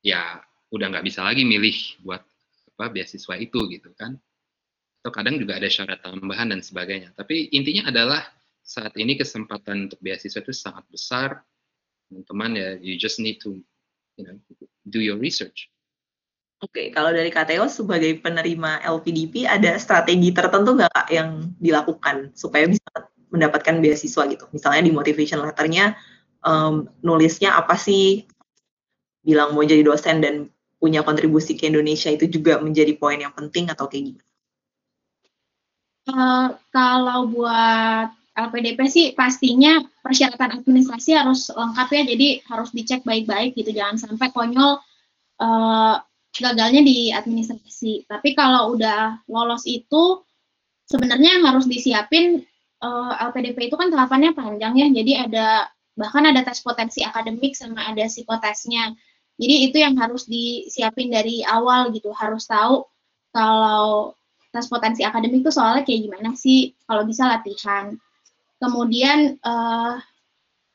[0.00, 0.40] ya
[0.72, 2.24] udah nggak bisa lagi milih buat
[2.74, 4.18] apa beasiswa itu gitu kan
[5.04, 8.24] atau kadang juga ada syarat tambahan dan sebagainya tapi intinya adalah
[8.64, 11.44] saat ini kesempatan untuk beasiswa itu sangat besar
[12.08, 13.60] teman-teman ya you just need to
[14.16, 14.32] you know
[14.88, 15.68] do your research
[16.64, 22.64] Oke, kalau dari KTO sebagai penerima LPDP ada strategi tertentu nggak kak yang dilakukan supaya
[22.64, 22.88] bisa
[23.28, 24.48] mendapatkan beasiswa gitu?
[24.48, 25.92] Misalnya di motivation letternya
[26.40, 28.24] um, nulisnya apa sih?
[29.20, 30.48] Bilang mau jadi dosen dan
[30.80, 34.33] punya kontribusi ke Indonesia itu juga menjadi poin yang penting atau kayak gimana?
[36.04, 43.56] Uh, kalau buat LPDP sih pastinya persyaratan administrasi harus lengkap ya, jadi harus dicek baik-baik
[43.56, 44.84] gitu, jangan sampai konyol
[45.40, 45.96] uh,
[46.34, 48.04] gagalnya di administrasi.
[48.04, 50.20] Tapi kalau udah lolos itu
[50.84, 52.44] sebenarnya yang harus disiapin
[52.84, 55.46] uh, LPDP itu kan tahapannya panjang ya, jadi ada
[55.94, 58.92] bahkan ada tes potensi akademik sama ada psikotesnya.
[59.40, 62.84] Jadi itu yang harus disiapin dari awal gitu, harus tahu
[63.32, 64.14] kalau
[64.54, 67.98] tes potensi akademik itu soalnya kayak gimana sih, kalau bisa latihan.
[68.62, 69.98] Kemudian uh,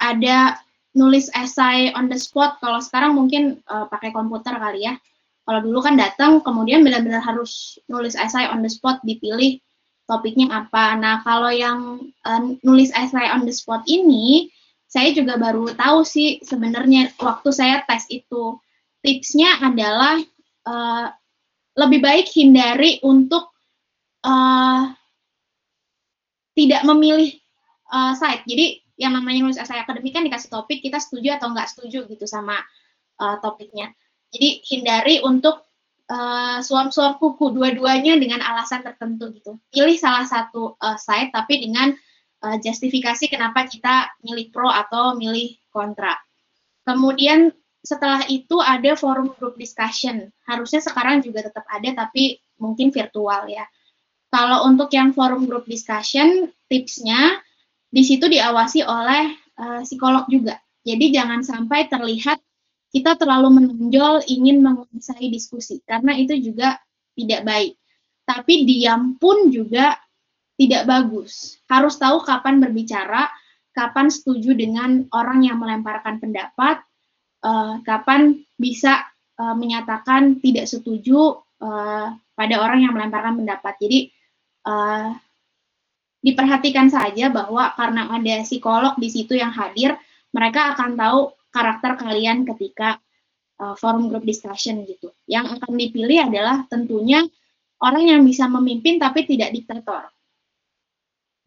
[0.03, 0.59] ada
[0.91, 4.99] nulis esai on the spot, kalau sekarang mungkin uh, pakai komputer kali ya.
[5.47, 9.57] Kalau dulu kan datang, kemudian benar-benar harus nulis esai on the spot, dipilih
[10.05, 10.99] topiknya apa.
[10.99, 14.51] Nah, kalau yang uh, nulis esai on the spot ini,
[14.89, 18.57] saya juga baru tahu sih sebenarnya waktu saya tes itu
[19.05, 20.17] tipsnya adalah
[20.65, 21.13] uh,
[21.77, 23.53] lebih baik hindari untuk
[24.23, 24.91] uh,
[26.57, 27.35] tidak memilih
[27.91, 28.43] uh, site.
[28.43, 32.27] Jadi yang namanya nulis esai akademik kan dikasih topik kita setuju atau nggak setuju gitu
[32.27, 32.59] sama
[33.19, 33.95] uh, topiknya.
[34.29, 35.63] Jadi hindari untuk
[36.11, 39.55] uh, suam-suam kuku dua-duanya dengan alasan tertentu gitu.
[39.71, 41.95] Pilih salah satu uh, site tapi dengan
[42.43, 46.19] uh, justifikasi kenapa kita milih pro atau milih kontra.
[46.83, 50.27] Kemudian setelah itu ada forum group discussion.
[50.43, 53.63] Harusnya sekarang juga tetap ada tapi mungkin virtual ya.
[54.29, 57.41] Kalau untuk yang forum group discussion, tipsnya
[57.89, 60.61] di situ diawasi oleh uh, psikolog juga.
[60.85, 62.37] Jadi jangan sampai terlihat
[62.89, 66.77] kita terlalu menonjol ingin menguasai diskusi karena itu juga
[67.17, 67.73] tidak baik.
[68.25, 69.97] Tapi diam pun juga
[70.57, 71.57] tidak bagus.
[71.65, 73.29] Harus tahu kapan berbicara,
[73.73, 76.85] kapan setuju dengan orang yang melemparkan pendapat,
[77.41, 79.07] uh, kapan bisa
[79.41, 83.73] uh, menyatakan tidak setuju uh, pada orang yang melemparkan pendapat.
[83.81, 83.99] Jadi
[84.69, 85.17] uh,
[86.21, 89.97] diperhatikan saja bahwa karena ada psikolog di situ yang hadir,
[90.29, 93.01] mereka akan tahu karakter kalian ketika
[93.57, 95.09] uh, forum group discussion gitu.
[95.25, 97.25] Yang akan dipilih adalah tentunya
[97.81, 100.05] orang yang bisa memimpin tapi tidak diktator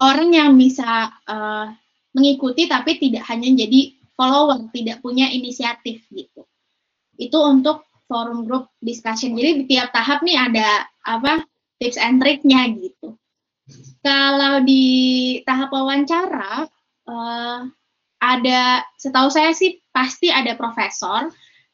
[0.03, 1.71] orang yang bisa uh,
[2.13, 6.43] mengikuti tapi tidak hanya jadi follower, tidak punya inisiatif gitu.
[7.15, 9.39] Itu untuk forum group discussion.
[9.39, 11.47] Jadi di tiap tahap nih ada apa
[11.83, 13.18] tips and triknya gitu.
[14.07, 16.71] Kalau di tahap wawancara
[17.11, 17.61] uh,
[18.23, 21.27] ada, setahu saya sih pasti ada profesor,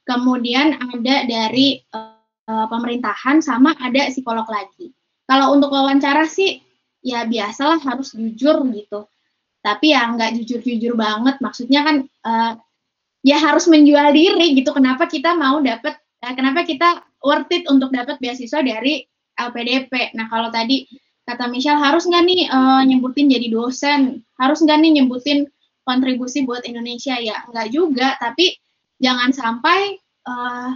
[0.08, 4.88] kemudian ada dari uh, pemerintahan sama ada psikolog lagi.
[5.28, 6.64] Kalau untuk wawancara sih
[7.04, 9.06] ya biasalah harus jujur gitu
[9.62, 12.52] tapi ya nggak jujur-jujur banget maksudnya kan uh,
[13.26, 17.90] ya harus menjual diri gitu kenapa kita mau dapat uh, kenapa kita worth it untuk
[17.90, 19.02] dapat beasiswa dari
[19.38, 20.84] LPDP nah kalau tadi
[21.28, 24.24] kata Michelle harus nggak nih uh, nyebutin jadi dosen?
[24.40, 25.44] Harus nggak nih nyebutin
[25.84, 27.20] kontribusi buat Indonesia?
[27.20, 28.16] Ya nggak juga.
[28.16, 28.56] Tapi
[28.96, 30.72] jangan sampai uh,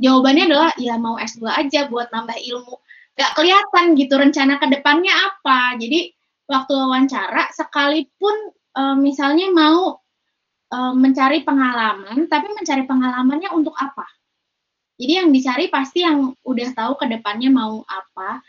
[0.00, 2.80] jawabannya adalah ya mau S2 aja buat nambah ilmu.
[3.18, 5.76] Gak kelihatan gitu rencana ke depannya apa.
[5.76, 6.16] Jadi
[6.48, 10.00] waktu wawancara sekalipun uh, misalnya mau
[10.72, 14.06] uh, mencari pengalaman, tapi mencari pengalamannya untuk apa?
[14.98, 18.42] Jadi yang dicari pasti yang udah tahu ke depannya mau apa.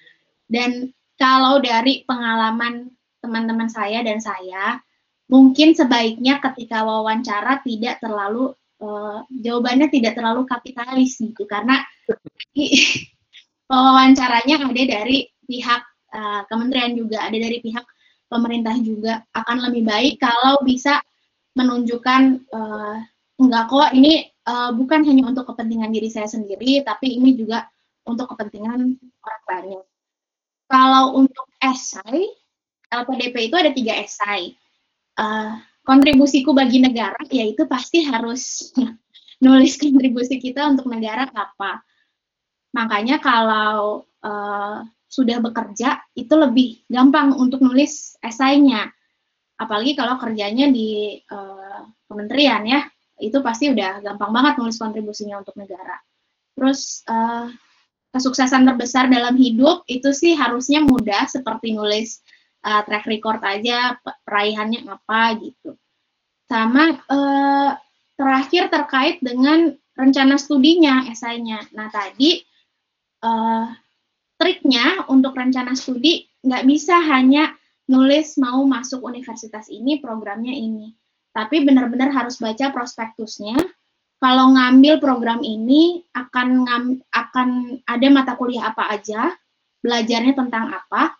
[0.49, 2.89] Dan kalau dari pengalaman
[3.21, 4.81] teman-teman saya dan saya,
[5.29, 8.49] mungkin sebaiknya ketika wawancara tidak terlalu
[8.81, 11.85] uh, jawabannya tidak terlalu kapitalis gitu karena
[13.69, 15.81] wawancaranya ada dari pihak
[16.17, 17.85] uh, kementerian juga, ada dari pihak
[18.25, 20.97] pemerintah juga akan lebih baik kalau bisa
[21.53, 22.97] menunjukkan uh,
[23.37, 27.69] enggak kok ini uh, bukan hanya untuk kepentingan diri saya sendiri, tapi ini juga
[28.09, 29.85] untuk kepentingan orang banyak.
[30.69, 32.29] Kalau untuk esai,
[32.89, 34.57] LPDP itu ada tiga esai.
[35.13, 38.73] Uh, kontribusiku bagi negara, yaitu pasti harus
[39.45, 41.85] nulis kontribusi kita untuk negara apa.
[42.73, 48.93] Makanya kalau uh, sudah bekerja, itu lebih gampang untuk nulis esainya.
[49.57, 52.81] Apalagi kalau kerjanya di uh, kementerian ya,
[53.19, 55.99] itu pasti udah gampang banget nulis kontribusinya untuk negara.
[56.55, 57.51] Terus uh,
[58.15, 62.23] kesuksesan terbesar dalam hidup itu sih harusnya mudah seperti nulis
[62.65, 65.77] uh, track record aja peraihannya apa gitu.
[66.49, 67.71] Sama uh,
[68.17, 71.63] terakhir terkait dengan rencana studinya esainya.
[71.75, 72.41] Nah tadi
[73.23, 73.67] uh,
[74.39, 77.51] triknya untuk rencana studi nggak bisa hanya
[77.91, 80.98] nulis mau masuk universitas ini programnya ini
[81.33, 83.55] tapi benar-benar harus baca prospektusnya.
[84.19, 89.31] Kalau ngambil program ini akan ngam, akan ada mata kuliah apa aja,
[89.79, 91.15] belajarnya tentang apa,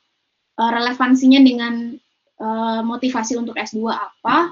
[0.60, 1.96] eh, relevansinya dengan
[2.44, 4.52] uh, motivasi untuk S2 apa,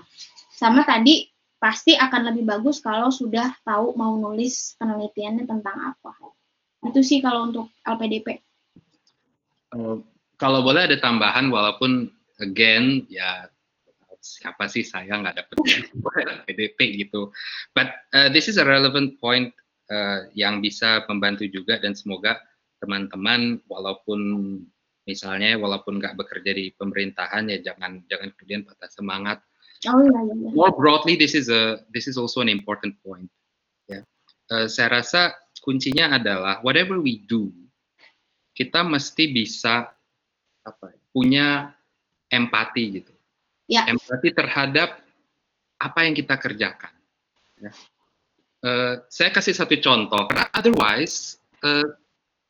[0.55, 6.15] sama tadi pasti akan lebih bagus kalau sudah tahu mau nulis penelitiannya tentang apa.
[6.87, 8.39] Itu sih kalau untuk LPDP.
[9.75, 9.99] Uh,
[10.39, 12.07] kalau boleh ada tambahan, walaupun
[12.39, 13.49] again ya
[14.21, 15.58] siapa sih saya nggak dapet
[16.47, 17.32] PDP gitu.
[17.71, 19.53] But uh, this is a relevant point
[19.89, 22.39] uh, yang bisa membantu juga dan semoga
[22.77, 24.19] teman-teman walaupun
[25.08, 29.39] misalnya walaupun nggak bekerja di pemerintahan ya jangan jangan kemudian patah semangat.
[29.86, 30.34] Oh, iya, iya.
[30.34, 30.49] iya.
[30.53, 33.30] More broadly, this is a this is also an important point.
[33.88, 34.03] Ya,
[34.51, 37.53] uh, saya rasa kuncinya adalah whatever we do,
[38.58, 39.89] kita mesti bisa
[40.67, 41.71] apa punya
[42.27, 43.16] empati gitu
[43.67, 43.86] ya.
[43.86, 45.03] empati terhadap
[45.77, 46.93] apa yang kita kerjakan.
[47.62, 47.71] Ya.
[48.65, 51.86] Uh, saya kasih satu contoh, karena otherwise uh,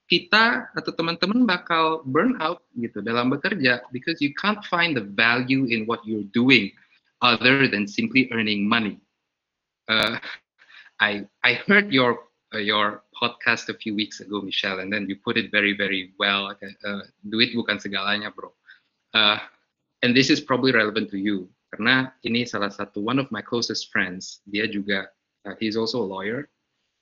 [0.08, 5.68] kita atau teman-teman bakal burn out gitu dalam bekerja because you can't find the value
[5.68, 6.72] in what you're doing
[7.20, 8.96] other than simply earning money.
[9.92, 10.16] Uh,
[11.04, 12.24] I I heard your
[12.56, 16.16] uh, your podcast a few weeks ago, Michelle, and then you put it very very
[16.16, 16.56] well.
[16.56, 18.56] Uh, duit bukan segalanya, bro.
[19.12, 19.44] Uh,
[20.04, 23.92] and this is probably relevant to you karena ini salah satu one of my closest
[23.92, 24.40] friends.
[24.48, 25.12] Dia juga
[25.44, 26.48] uh, he's also a lawyer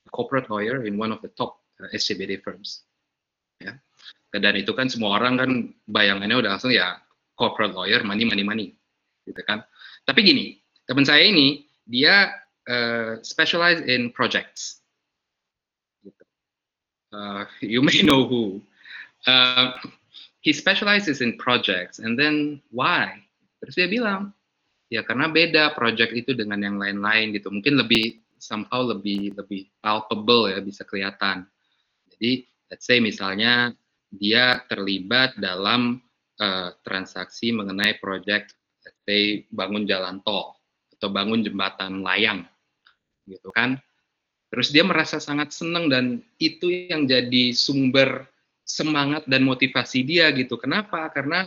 [0.06, 2.86] a corporate lawyer in one of the top uh, SCBD firms.
[3.62, 3.78] Ya.
[4.36, 5.52] Dan itu kan semua orang kan
[5.88, 7.00] bayangannya udah langsung ya
[7.40, 8.68] corporate lawyer money money money.
[9.24, 9.64] Gitu kan.
[10.06, 10.46] Tapi gini
[10.90, 12.34] teman saya ini dia
[12.68, 14.82] uh, specialize in projects.
[16.02, 16.24] Gitu.
[17.14, 18.60] uh, you may know who.
[19.26, 19.74] Uh,
[20.46, 23.18] he specializes in projects and then why?
[23.66, 24.30] Terus dia bilang
[24.94, 27.50] ya karena beda project itu dengan yang lain-lain gitu.
[27.50, 31.50] Mungkin lebih somehow lebih lebih palpable ya bisa kelihatan.
[32.14, 33.74] Jadi let's say misalnya
[34.14, 35.98] dia terlibat dalam
[36.38, 38.54] uh, transaksi mengenai project
[38.86, 40.62] let's say bangun jalan tol
[40.94, 42.46] atau bangun jembatan layang
[43.26, 43.82] gitu kan.
[44.54, 48.30] Terus dia merasa sangat senang dan itu yang jadi sumber
[48.66, 50.58] semangat dan motivasi dia gitu.
[50.58, 51.06] Kenapa?
[51.14, 51.46] Karena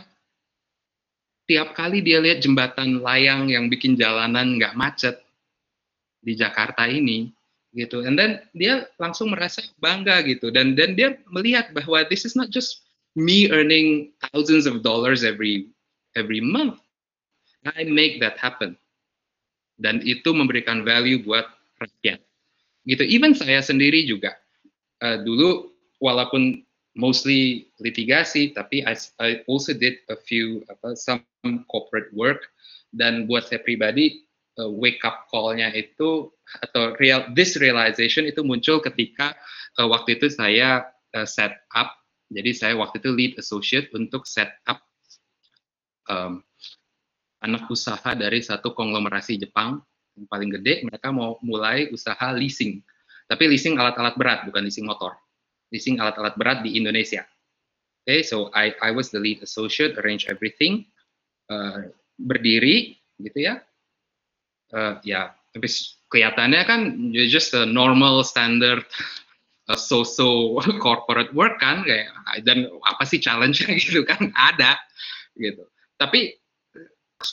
[1.45, 5.19] tiap kali dia lihat jembatan layang yang bikin jalanan nggak macet
[6.23, 7.29] di Jakarta ini
[7.75, 8.01] gitu.
[8.01, 10.49] And then dia langsung merasa bangga gitu.
[10.49, 12.87] Dan dan dia melihat bahwa this is not just
[13.19, 15.67] me earning thousands of dollars every
[16.15, 16.79] every month.
[17.67, 18.79] I make that happen.
[19.75, 21.47] Dan itu memberikan value buat
[21.79, 22.23] rakyat.
[22.87, 23.03] Gitu.
[23.03, 24.35] Even saya sendiri juga.
[24.99, 25.71] Uh, dulu
[26.03, 26.63] walaupun
[26.99, 31.23] mostly litigasi, tapi I, I also did a few apa, some
[31.71, 32.43] corporate work.
[32.91, 34.27] Dan buat saya pribadi
[34.59, 36.27] uh, wake up call-nya itu
[36.65, 39.37] atau real this realization itu muncul ketika
[39.79, 41.95] uh, waktu itu saya uh, set up.
[42.29, 44.83] Jadi saya waktu itu lead associate untuk set up
[46.11, 46.43] um,
[47.39, 49.79] anak usaha dari satu konglomerasi Jepang
[50.19, 50.83] yang paling gede.
[50.83, 52.83] Mereka mau mulai usaha leasing.
[53.29, 55.13] Tapi leasing alat-alat berat bukan leasing motor
[55.69, 57.25] leasing alat-alat berat di Indonesia.
[58.05, 60.89] Okay, so I I was the lead associate, arrange everything,
[61.53, 63.61] uh, berdiri gitu ya.
[64.69, 65.65] Uh, ya, tapi
[66.09, 66.81] kelihatannya kan
[67.29, 68.85] just a normal standard
[69.77, 72.09] so-so corporate work kan kayak
[72.41, 74.77] dan apa sih challenge-nya gitu kan ada
[75.37, 75.69] gitu.
[76.01, 76.33] Tapi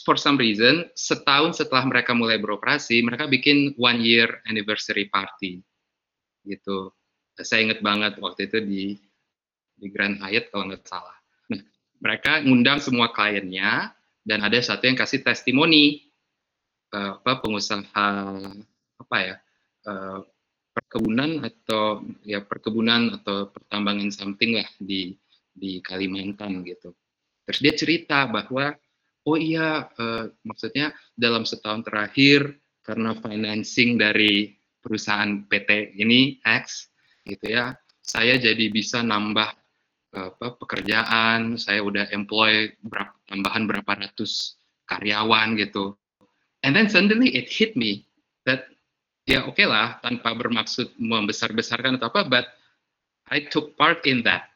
[0.03, 5.63] for some reason setahun setelah mereka mulai beroperasi mereka bikin one year anniversary party
[6.45, 6.93] gitu.
[7.41, 8.83] Saya ingat banget waktu itu di
[9.77, 11.17] di Grand Hyatt kalau nggak salah.
[11.53, 11.61] Nah,
[12.01, 13.93] mereka ngundang semua kliennya
[14.25, 16.01] dan ada satu yang kasih testimoni
[16.91, 18.09] uh, apa pengusaha
[18.97, 19.35] apa ya
[19.85, 20.19] uh,
[20.73, 25.13] perkebunan atau ya perkebunan atau pertambangan something lah di
[25.53, 26.93] di Kalimantan gitu.
[27.47, 28.75] Terus dia cerita bahwa
[29.25, 36.87] oh iya uh, maksudnya dalam setahun terakhir karena financing dari perusahaan PT ini X
[37.27, 39.51] gitu ya, saya jadi bisa nambah
[40.15, 44.55] apa pekerjaan, saya udah employ berapa, tambahan berapa ratus
[44.87, 45.93] karyawan gitu.
[46.63, 48.07] And then suddenly it hit me
[48.47, 48.65] that
[49.27, 52.45] ya oke okay lah tanpa bermaksud membesar-besarkan atau apa but
[53.27, 54.47] I took part in that.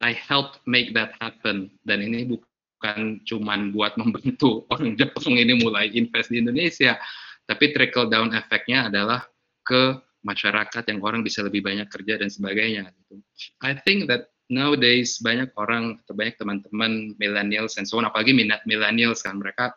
[0.00, 1.68] I helped make that happen.
[1.84, 6.96] Dan ini bukan cuman buat membantu orang Jepang ini mulai invest di Indonesia.
[7.44, 9.28] Tapi trickle down efeknya adalah
[9.60, 13.20] ke masyarakat yang orang bisa lebih banyak kerja dan sebagainya gitu.
[13.64, 18.60] I think that nowadays banyak orang atau banyak teman-teman millennials and so on apalagi minat
[18.68, 19.72] millennials kan mereka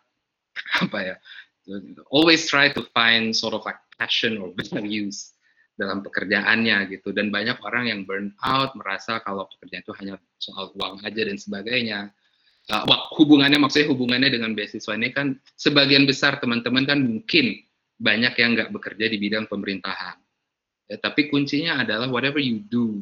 [0.84, 1.16] apa ya
[2.12, 5.32] always try to find sort of like passion or values
[5.80, 7.16] dalam pekerjaannya gitu.
[7.16, 11.38] Dan banyak orang yang burn out merasa kalau pekerjaan itu hanya soal uang aja dan
[11.40, 12.12] sebagainya.
[12.72, 12.84] Uh,
[13.20, 17.60] hubungannya maksudnya hubungannya dengan beasiswa ini kan sebagian besar teman-teman kan mungkin
[18.00, 20.23] banyak yang nggak bekerja di bidang pemerintahan
[20.94, 23.02] ya, tapi kuncinya adalah whatever you do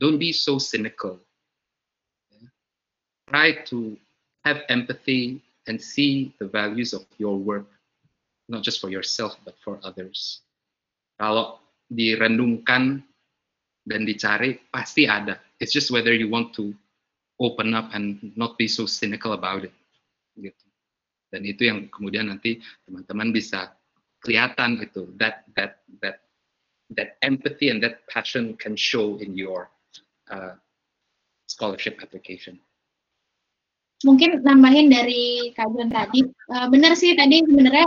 [0.00, 1.20] don't be so cynical
[2.32, 2.48] ya.
[3.28, 3.92] try to
[4.48, 7.68] have empathy and see the values of your work
[8.48, 10.40] not just for yourself but for others.
[11.20, 11.60] Kalau
[11.92, 13.04] direndungkan
[13.84, 15.36] dan dicari pasti ada.
[15.60, 16.72] It's just whether you want to
[17.40, 19.74] open up and not be so cynical about it.
[20.36, 20.66] Gitu.
[21.28, 23.76] Dan itu yang kemudian nanti teman-teman bisa
[24.24, 26.27] kelihatan itu that that that
[27.28, 29.68] empathy and that passion can show in your
[30.32, 30.56] uh,
[31.44, 32.56] scholarship application.
[34.08, 37.86] Mungkin nambahin dari kajian tadi, uh, benar sih tadi sebenarnya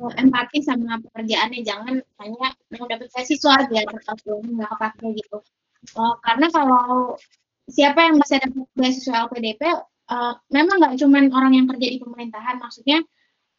[0.00, 5.38] empati sama pekerjaannya jangan hanya mau dapat beasiswa biar aku nggak kepake gitu
[6.00, 7.16] uh, karena kalau
[7.68, 12.56] siapa yang masih dapat beasiswa LPDP uh, memang nggak cuma orang yang kerja di pemerintahan
[12.56, 13.04] maksudnya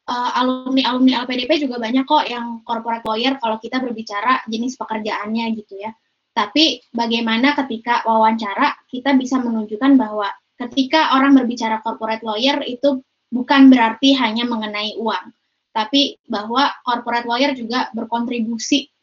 [0.09, 5.45] uh, alumni alumni LPDP juga banyak kok yang corporate lawyer kalau kita berbicara jenis pekerjaannya
[5.59, 5.91] gitu ya
[6.33, 13.69] tapi bagaimana ketika wawancara kita bisa menunjukkan bahwa ketika orang berbicara corporate lawyer itu bukan
[13.69, 15.33] berarti hanya mengenai uang
[15.73, 18.93] tapi bahwa corporate lawyer juga berkontribusi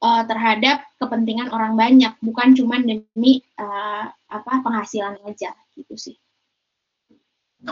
[0.00, 6.16] uh, terhadap kepentingan orang banyak, bukan cuma demi uh, apa penghasilan aja gitu sih.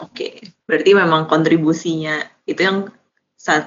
[0.01, 2.89] Oke, berarti memang kontribusinya itu yang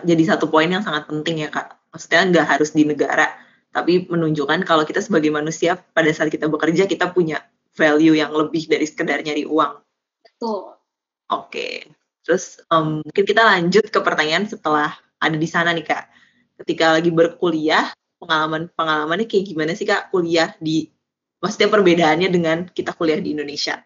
[0.02, 1.78] jadi satu poin yang sangat penting ya kak.
[1.94, 3.30] Maksudnya nggak harus di negara,
[3.70, 8.66] tapi menunjukkan kalau kita sebagai manusia pada saat kita bekerja kita punya value yang lebih
[8.66, 9.84] dari sekedar nyari uang.
[10.26, 10.74] Betul.
[11.26, 16.06] Oke, Terus um, mungkin kita lanjut ke pertanyaan setelah ada di sana nih kak.
[16.66, 20.90] Ketika lagi berkuliah, pengalaman pengalamannya kayak gimana sih kak kuliah di,
[21.38, 23.78] maksudnya perbedaannya dengan kita kuliah di Indonesia,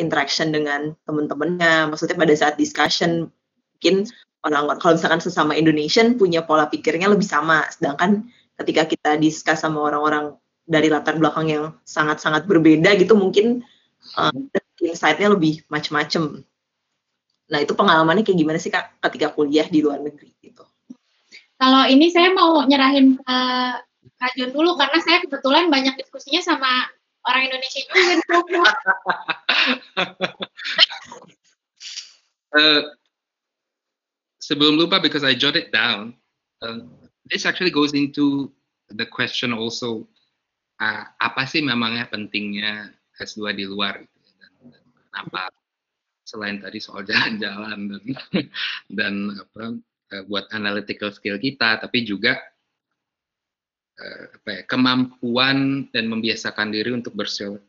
[0.00, 3.28] interaction dengan teman-temannya, maksudnya pada saat discussion
[3.76, 4.08] mungkin
[4.42, 8.30] orang kalau misalkan sesama Indonesian punya pola pikirnya lebih sama, sedangkan
[8.62, 13.66] ketika kita discuss sama orang-orang dari latar belakang yang sangat-sangat berbeda gitu mungkin
[14.16, 14.34] uh,
[14.78, 16.42] insight-nya lebih macam-macam.
[17.50, 20.64] Nah, itu pengalamannya kayak gimana sih Kak ketika kuliah di luar negeri gitu?
[21.58, 23.38] Kalau ini saya mau nyerahin ke
[24.18, 26.70] Kak Jun dulu karena saya kebetulan banyak diskusinya sama
[27.28, 28.02] orang Indonesia juga.
[32.58, 32.82] uh,
[34.42, 36.18] sebelum lupa because I jotted down,
[36.62, 36.82] uh,
[37.26, 38.50] this actually goes into
[38.90, 40.06] the question also
[40.82, 45.42] uh, apa sih memangnya pentingnya S2 di luar gitu, ya, dan, dan kenapa
[46.26, 48.04] selain tadi soal jalan-jalan dan
[48.88, 49.62] dan apa
[50.12, 52.51] eh, buat analytical skill kita tapi juga eh,
[54.02, 57.14] apa ya, kemampuan dan membiasakan diri untuk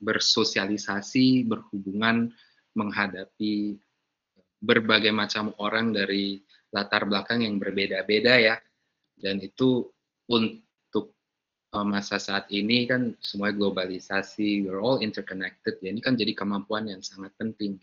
[0.02, 2.34] bersosialisasi berhubungan
[2.74, 3.78] menghadapi
[4.64, 6.40] berbagai macam orang dari
[6.72, 8.56] latar belakang yang berbeda-beda ya.
[9.14, 9.86] Dan itu
[10.32, 11.14] untuk
[11.76, 15.78] eh, masa saat ini kan semua globalisasi we're all interconnected.
[15.84, 17.78] Ya ini kan jadi kemampuan yang sangat penting.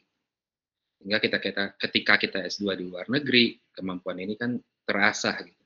[1.00, 5.59] Sehingga kita, kita ketika kita S2 di luar negeri, kemampuan ini kan terasa gitu.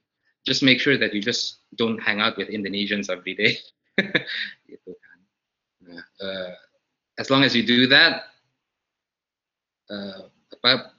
[0.45, 3.57] Just make sure that you just don't hang out with Indonesians every day.
[4.71, 5.19] gitu kan.
[6.21, 6.53] Uh,
[7.17, 8.35] as long as you do that,
[10.65, 10.97] apa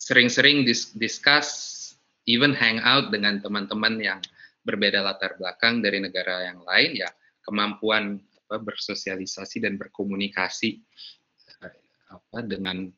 [0.00, 1.80] sering-sering dis discuss,
[2.24, 4.20] even hang out dengan teman-teman yang
[4.64, 7.10] berbeda latar belakang dari negara yang lain, ya
[7.44, 8.16] kemampuan
[8.48, 10.80] apa, bersosialisasi dan berkomunikasi
[11.60, 11.76] uh,
[12.16, 12.88] apa dengan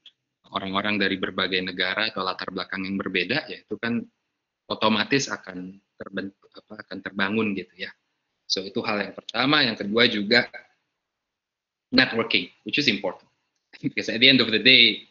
[0.54, 3.98] orang-orang dari berbagai negara atau latar belakang yang berbeda, ya itu kan
[4.66, 7.90] otomatis akan terbentuk apa akan terbangun gitu ya.
[8.46, 10.46] So itu hal yang pertama, yang kedua juga
[11.90, 13.26] networking, which is important.
[13.82, 15.06] Because at the end of the day,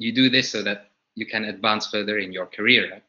[0.00, 2.88] you do this so that you can advance further in your career.
[2.88, 3.06] Right?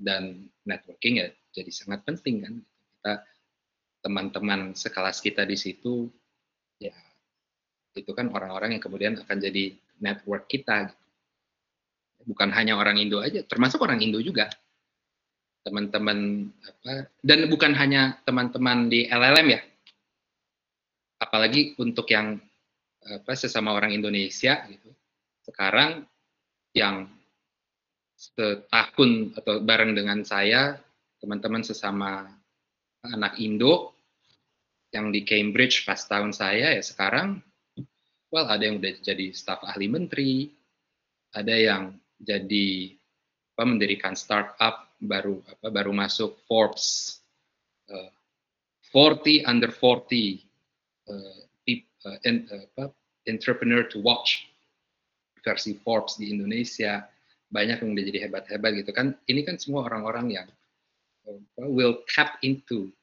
[0.00, 2.54] Dan networking ya jadi sangat penting kan.
[2.62, 3.12] Kita
[4.02, 6.10] teman-teman sekelas kita di situ
[6.82, 6.94] ya
[7.92, 10.88] itu kan orang-orang yang kemudian akan jadi network kita.
[10.88, 11.04] Gitu.
[12.32, 14.48] Bukan hanya orang Indo aja, termasuk orang Indo juga.
[15.62, 19.60] Teman-teman apa dan bukan hanya teman-teman di LLM ya,
[21.22, 22.42] apalagi untuk yang
[23.02, 24.90] apa sesama orang Indonesia gitu.
[25.46, 26.02] Sekarang
[26.74, 27.06] yang
[28.18, 30.78] setahun atau bareng dengan saya,
[31.22, 32.26] teman-teman sesama
[33.06, 33.94] anak Indo
[34.94, 37.40] yang di Cambridge pas tahun saya ya sekarang
[38.30, 40.52] well ada yang udah jadi staf ahli menteri,
[41.34, 42.94] ada yang jadi
[43.56, 47.18] apa mendirikan startup baru apa baru masuk Forbes
[47.90, 48.10] uh,
[48.94, 50.38] 40 under 40
[51.10, 51.42] uh,
[52.06, 52.46] uh, in,
[53.26, 54.46] entrepreneur to watch
[55.42, 57.02] versi Forbes di Indonesia
[57.52, 60.48] banyak yang udah jadi hebat-hebat gitu kan ini kan semua orang-orang yang
[61.26, 62.94] uh, will tap into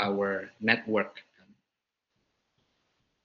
[0.00, 1.20] our network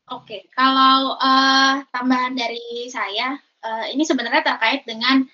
[0.06, 0.42] Oke, okay.
[0.54, 5.26] kalau uh, tambahan dari saya, uh, ini sebenarnya terkait dengan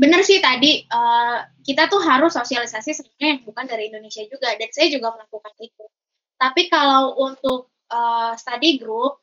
[0.00, 4.72] benar sih tadi uh, kita tuh harus sosialisasi sebenarnya yang bukan dari Indonesia juga dan
[4.72, 5.84] saya juga melakukan itu.
[6.40, 9.20] Tapi kalau untuk uh, study group,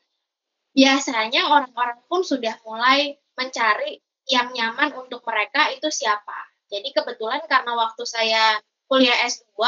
[0.70, 3.98] biasanya orang-orang pun sudah mulai mencari
[4.30, 6.46] yang nyaman untuk mereka itu siapa.
[6.70, 9.58] Jadi kebetulan karena waktu saya kuliah S2,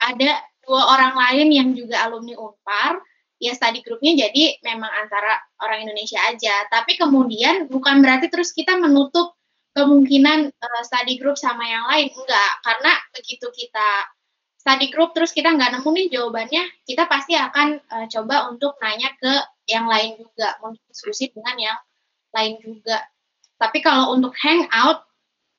[0.00, 0.30] ada
[0.64, 3.02] dua orang lain yang juga alumni Unpar,
[3.36, 6.64] ya study groupnya jadi memang antara orang Indonesia aja.
[6.72, 9.36] Tapi kemudian bukan berarti terus kita menutup
[9.74, 12.52] kemungkinan uh, study group sama yang lain, enggak.
[12.62, 13.88] Karena begitu kita
[14.60, 19.14] study group terus kita nggak nemu nih jawabannya, kita pasti akan uh, coba untuk nanya
[19.16, 19.32] ke
[19.70, 21.78] yang lain juga, mau diskusi dengan yang
[22.34, 22.98] lain juga.
[23.56, 25.06] Tapi kalau untuk hangout,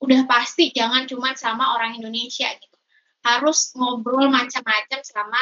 [0.02, 2.78] udah pasti jangan cuma sama orang Indonesia gitu.
[3.22, 5.40] Harus ngobrol macam-macam sama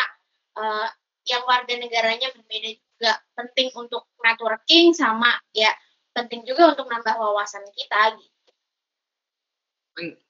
[0.60, 0.88] uh,
[1.24, 3.12] yang warga negaranya berbeda juga.
[3.32, 5.72] Penting untuk networking sama ya
[6.12, 8.29] penting juga untuk nambah wawasan kita gitu.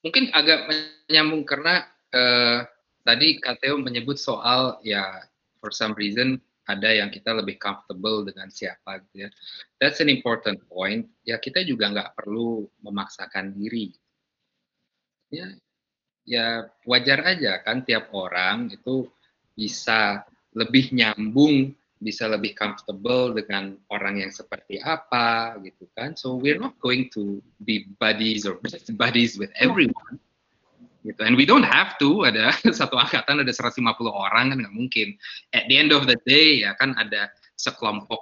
[0.03, 1.85] Mungkin agak menyambung karena
[2.15, 2.65] uh,
[3.05, 5.21] tadi Kateo menyebut soal ya
[5.61, 6.41] for some reason
[6.71, 9.29] ada yang kita lebih comfortable dengan siapa gitu ya.
[9.83, 11.11] That's an important point.
[11.27, 13.91] Ya kita juga nggak perlu memaksakan diri.
[15.31, 15.47] Ya,
[16.27, 16.47] ya
[16.87, 19.07] wajar aja kan tiap orang itu
[19.55, 26.17] bisa lebih nyambung, bisa lebih comfortable dengan orang yang seperti apa gitu kan.
[26.17, 30.17] So we're not going to be buddies or best buddies with everyone
[31.05, 31.21] gitu.
[31.25, 35.17] And we don't have to ada satu angkatan ada 150 orang kan nggak mungkin.
[35.53, 37.29] At the end of the day ya kan ada
[37.61, 38.21] sekelompok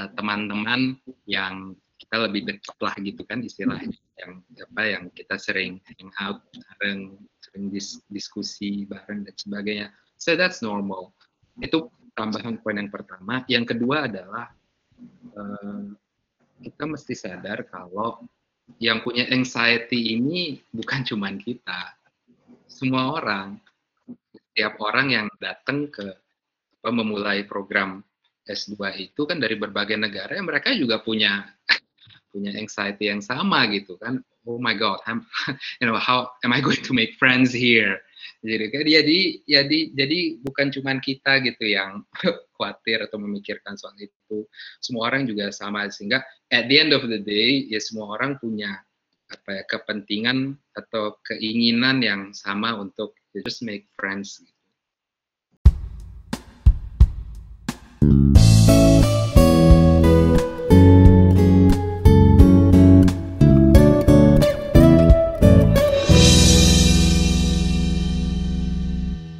[0.00, 5.36] eh, teman-teman uh, yang kita lebih dekat lah gitu kan istilahnya yang apa yang kita
[5.36, 9.88] sering hang out bareng, sering dis diskusi bareng dan sebagainya.
[10.16, 11.12] So that's normal.
[11.60, 13.46] Itu tambahan poin yang pertama.
[13.46, 14.50] Yang kedua adalah
[15.38, 15.86] uh,
[16.58, 18.26] kita mesti sadar kalau
[18.82, 21.96] yang punya anxiety ini bukan cuman kita,
[22.68, 23.56] semua orang,
[24.34, 26.04] setiap orang yang datang ke
[26.78, 28.04] apa, memulai program
[28.44, 28.76] S2
[29.10, 31.48] itu kan dari berbagai negara, mereka juga punya
[32.32, 34.20] punya anxiety yang sama gitu kan.
[34.48, 35.24] Oh my God, I'm,
[35.80, 38.00] you know how am I going to make friends here?
[38.44, 42.02] Jadi jadi jadi jadi bukan cuma kita gitu yang
[42.56, 44.46] khawatir atau memikirkan soal itu.
[44.82, 48.78] Semua orang juga sama sehingga at the end of the day ya semua orang punya
[49.28, 53.12] apa ya kepentingan atau keinginan yang sama untuk
[53.44, 54.40] just make friends